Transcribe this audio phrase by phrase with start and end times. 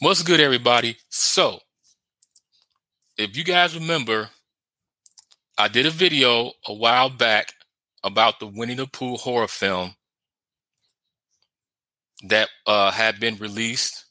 [0.00, 0.96] What's good, everybody?
[1.08, 1.58] So,
[3.16, 4.30] if you guys remember,
[5.58, 7.52] I did a video a while back
[8.04, 9.96] about the Winnie the Pooh horror film
[12.22, 14.04] that uh, had been released,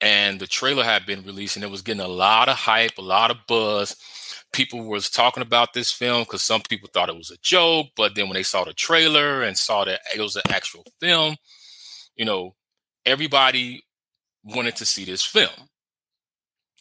[0.00, 3.02] and the trailer had been released, and it was getting a lot of hype, a
[3.02, 3.94] lot of buzz.
[4.52, 8.16] People was talking about this film because some people thought it was a joke, but
[8.16, 11.36] then when they saw the trailer and saw that it was an actual film,
[12.16, 12.56] you know,
[13.06, 13.84] everybody
[14.44, 15.68] wanted to see this film.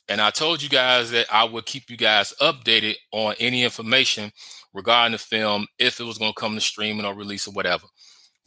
[0.09, 4.31] And I told you guys that I would keep you guys updated on any information
[4.73, 7.88] regarding the film if it was going to come to streaming or release or whatever.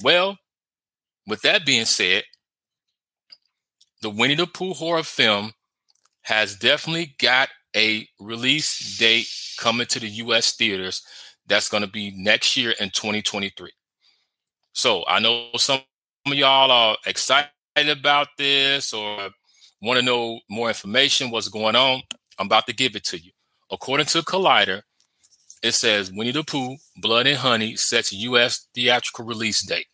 [0.02, 0.36] Well,
[1.26, 2.24] with that being said,
[4.02, 5.52] the Winnie the Pooh horror film
[6.22, 9.26] has definitely got a release date
[9.58, 11.02] coming to the US theaters
[11.46, 13.70] that's going to be next year in 2023.
[14.72, 15.80] So I know some
[16.26, 19.30] of y'all are excited about this or
[19.82, 22.00] want to know more information, what's going on,
[22.38, 23.32] I'm about to give it to you.
[23.70, 24.82] According to Collider,
[25.62, 28.68] it says Winnie the Pooh, Blood and Honey sets U.S.
[28.74, 29.86] theatrical release date.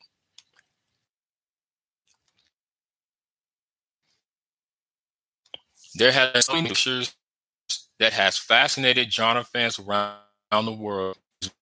[5.95, 7.15] There has been so many pictures
[7.99, 10.17] that has fascinated genre fans around
[10.65, 11.19] the world.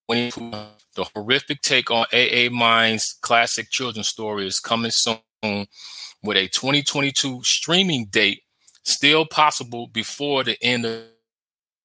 [0.08, 0.50] Winnie the Pooh,
[0.96, 2.48] the horrific take on A.A.
[2.50, 8.42] Milne's classic children's story is coming soon with a 2022 streaming date
[8.82, 11.02] still possible before the end of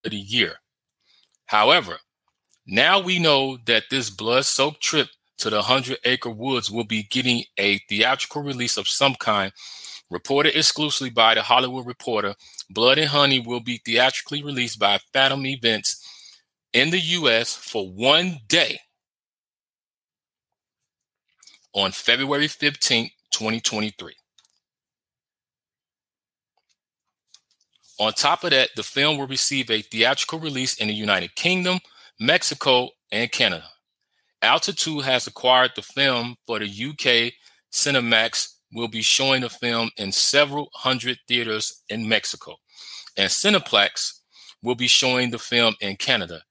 [0.03, 0.56] the year.
[1.45, 1.98] However,
[2.67, 7.03] now we know that this blood soaked trip to the 100 Acre Woods will be
[7.03, 9.52] getting a theatrical release of some kind.
[10.09, 12.36] Reported exclusively by the Hollywood Reporter,
[12.70, 16.02] Blood and Honey will be theatrically released by Fathom Events
[16.73, 18.80] in the US for one day
[21.73, 24.14] on February 15, 2023.
[28.00, 31.80] On top of that, the film will receive a theatrical release in the United Kingdom,
[32.20, 33.65] Mexico, and Canada.
[34.42, 37.33] Altitude has acquired the film for the UK.
[37.71, 42.55] Cinemex will be showing the film in several hundred theaters in Mexico,
[43.17, 44.20] and Cineplex
[44.61, 46.42] will be showing the film in Canada.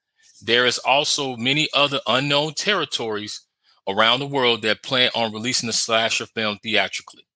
[0.42, 3.43] There is also many other unknown territories
[3.88, 7.26] around the world that plan on releasing the slasher film theatrically.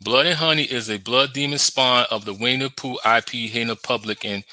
[0.00, 4.24] Blood and Honey is a blood demon spawn of the Winnie Pooh IP the public
[4.24, 4.44] in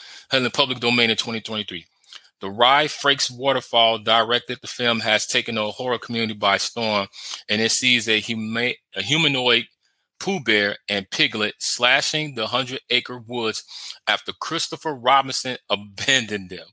[0.44, 1.86] the public domain in 2023.
[2.42, 7.08] The Rye Frakes Waterfall directed the film has taken the horror community by storm,
[7.48, 9.66] and it sees a, huma- a humanoid
[10.20, 13.64] Pooh Bear and Piglet slashing the Hundred Acre Woods
[14.08, 16.68] after Christopher Robinson abandoned them.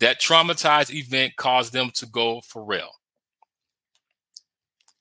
[0.00, 2.90] That traumatized event caused them to go feral.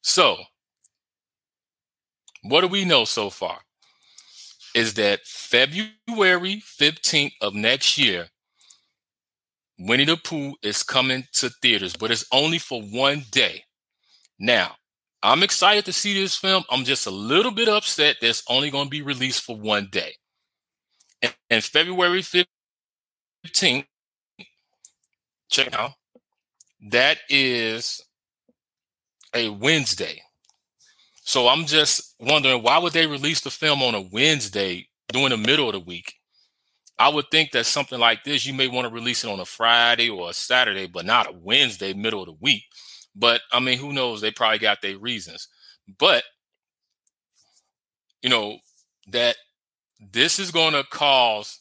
[0.01, 0.37] So,
[2.43, 3.59] what do we know so far?
[4.75, 8.27] Is that February 15th of next year,
[9.79, 13.63] Winnie the Pooh is coming to theaters, but it's only for one day.
[14.37, 14.75] Now,
[15.25, 16.63] I'm excited to see this film.
[16.69, 19.87] I'm just a little bit upset that it's only going to be released for one
[19.91, 20.13] day.
[21.19, 23.85] And, and February 15th,
[25.49, 25.93] check out,
[26.91, 28.03] that is
[29.33, 30.21] a Wednesday.
[31.23, 35.37] So I'm just wondering why would they release the film on a Wednesday during the
[35.37, 36.13] middle of the week?
[36.99, 39.45] I would think that something like this, you may want to release it on a
[39.45, 42.63] Friday or a Saturday, but not a Wednesday, middle of the week.
[43.15, 44.21] But I mean, who knows?
[44.21, 45.47] They probably got their reasons.
[45.97, 46.23] But
[48.21, 48.57] you know,
[49.09, 49.35] that
[49.99, 51.59] this is going to cause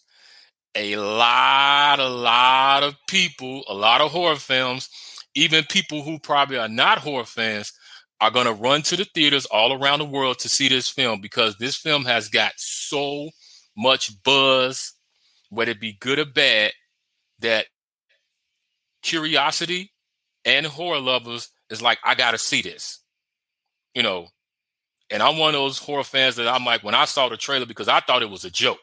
[0.75, 4.89] a lot, a lot of people, a lot of horror films,
[5.35, 7.73] even people who probably are not horror fans,
[8.21, 11.21] are going to run to the theaters all around the world to see this film
[11.21, 13.29] because this film has got so
[13.77, 14.95] much buzz,
[15.51, 16.73] whether it be good or bad,
[17.41, 17.67] that
[19.03, 19.93] curiosity
[20.45, 23.01] and horror lovers is like, I got to see this,
[23.95, 24.29] you know.
[25.11, 27.67] And I'm one of those horror fans that I'm like, when I saw the trailer,
[27.67, 28.81] because I thought it was a joke.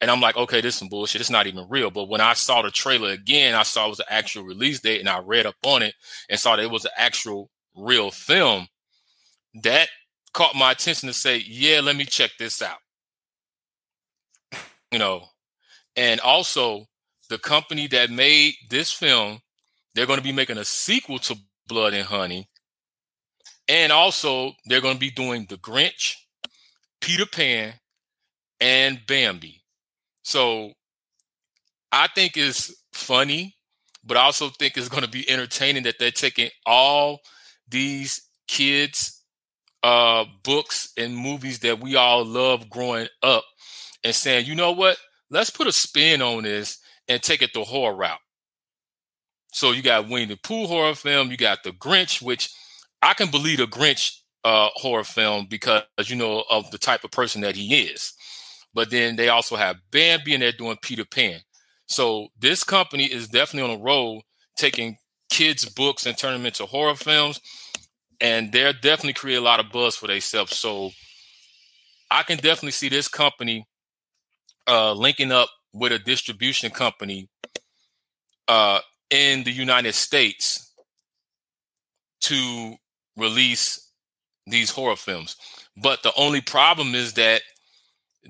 [0.00, 1.20] And I'm like, okay, this is some bullshit.
[1.20, 1.90] It's not even real.
[1.90, 5.00] But when I saw the trailer again, I saw it was an actual release date
[5.00, 5.94] and I read up on it
[6.28, 8.68] and saw that it was an actual real film,
[9.62, 9.88] that
[10.32, 12.78] caught my attention to say, yeah, let me check this out.
[14.90, 15.24] You know,
[15.96, 16.86] and also
[17.30, 19.40] the company that made this film,
[19.94, 21.36] they're going to be making a sequel to
[21.66, 22.48] Blood and Honey.
[23.68, 26.16] And also, they're going to be doing The Grinch,
[27.00, 27.74] Peter Pan,
[28.60, 29.62] and Bambi.
[30.22, 30.72] So
[31.90, 33.56] I think it's funny,
[34.04, 37.20] but I also think it's going to be entertaining that they're taking all
[37.68, 39.20] these kids
[39.82, 43.44] uh books and movies that we all love growing up
[44.04, 44.96] and saying, you know what?
[45.30, 46.78] Let's put a spin on this
[47.08, 48.18] and take it the horror route.
[49.52, 52.50] So you got Winnie the Pooh horror film, you got the Grinch, which
[53.02, 57.10] I can believe a Grinch uh, horror film because you know of the type of
[57.10, 58.14] person that he is.
[58.74, 61.40] But then they also have Bambi and they're doing Peter Pan.
[61.86, 64.22] So this company is definitely on a roll
[64.56, 64.96] taking
[65.30, 67.40] kids' books and turning them into horror films.
[68.20, 70.56] And they're definitely create a lot of buzz for themselves.
[70.56, 70.92] So
[72.10, 73.66] I can definitely see this company
[74.66, 77.28] uh, linking up with a distribution company
[78.48, 78.80] uh,
[79.12, 80.72] in the United States
[82.22, 82.76] to
[83.16, 83.92] release
[84.46, 85.36] these horror films.
[85.76, 87.42] But the only problem is that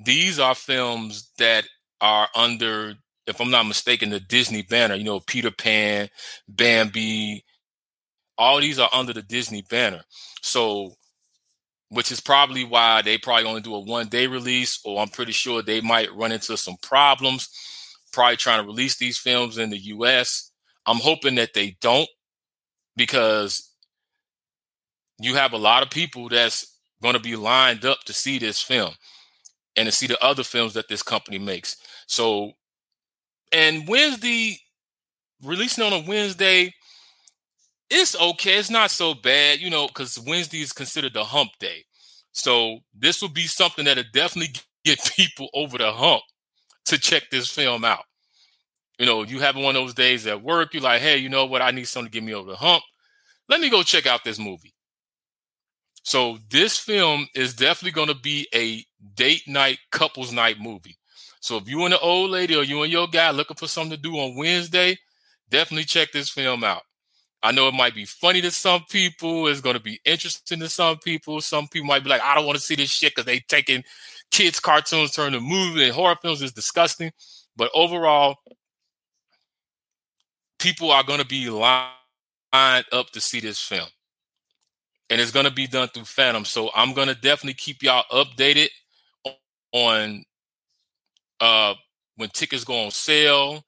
[0.04, 1.66] these are films that
[2.00, 2.94] are under,
[3.28, 4.96] if I'm not mistaken, the Disney banner.
[4.96, 6.08] You know, Peter Pan,
[6.48, 7.44] Bambi,
[8.36, 10.02] all these are under the Disney banner.
[10.40, 10.94] So,
[11.90, 15.32] which is probably why they probably only do a one day release, or I'm pretty
[15.32, 17.48] sure they might run into some problems,
[18.12, 20.51] probably trying to release these films in the US.
[20.86, 22.08] I'm hoping that they don't
[22.96, 23.70] because
[25.20, 28.60] you have a lot of people that's going to be lined up to see this
[28.60, 28.94] film
[29.76, 31.76] and to see the other films that this company makes.
[32.06, 32.52] So,
[33.52, 34.58] and Wednesday,
[35.42, 36.72] releasing on a Wednesday,
[37.90, 38.58] it's okay.
[38.58, 41.84] It's not so bad, you know, because Wednesday is considered the hump day.
[42.32, 46.22] So this will be something that'll definitely get people over the hump
[46.86, 48.04] to check this film out.
[49.02, 51.44] You know, you have one of those days at work, you're like, hey, you know
[51.44, 51.60] what?
[51.60, 52.84] I need something to get me over the hump.
[53.48, 54.74] Let me go check out this movie.
[56.04, 58.84] So this film is definitely going to be a
[59.16, 60.98] date night, couples night movie.
[61.40, 63.96] So if you and the old lady or you and your guy looking for something
[63.96, 64.96] to do on Wednesday,
[65.50, 66.82] definitely check this film out.
[67.42, 69.48] I know it might be funny to some people.
[69.48, 71.40] It's going to be interesting to some people.
[71.40, 73.82] Some people might be like, I don't want to see this shit because they taking
[74.30, 77.10] kids' cartoons, turning to movie and horror films is disgusting.
[77.56, 78.36] But overall,
[80.62, 81.90] people are going to be lined
[82.92, 83.88] up to see this film
[85.10, 86.44] and it's going to be done through Phantom.
[86.44, 88.68] So I'm going to definitely keep y'all updated
[89.72, 90.24] on
[91.40, 91.74] uh,
[92.16, 93.64] when tickets go on sale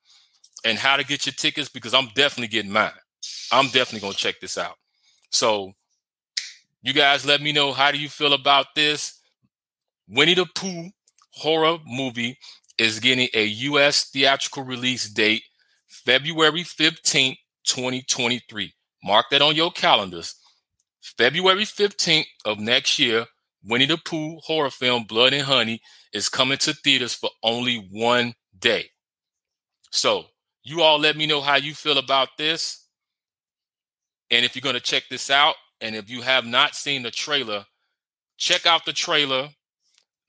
[0.64, 2.93] and how to get your tickets because I'm definitely getting mine.
[3.50, 4.76] I'm definitely going to check this out.
[5.31, 5.73] So
[6.82, 9.20] you guys let me know how do you feel about this?
[10.08, 10.90] Winnie the Pooh
[11.32, 12.38] horror movie
[12.79, 15.43] is getting a US theatrical release date
[15.94, 18.75] February 15th, 2023.
[19.05, 20.35] Mark that on your calendars.
[21.00, 23.26] February 15th of next year,
[23.62, 25.81] Winnie the Pooh horror film Blood and Honey
[26.12, 28.91] is coming to theaters for only one day.
[29.91, 30.25] So,
[30.64, 32.88] you all let me know how you feel about this.
[34.31, 37.11] And if you're going to check this out, and if you have not seen the
[37.11, 37.67] trailer,
[38.37, 39.50] check out the trailer.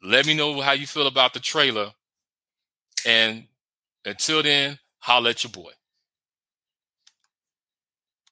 [0.03, 1.91] Let me know how you feel about the trailer.
[3.05, 3.45] And
[4.05, 5.69] until then, holla at your boy.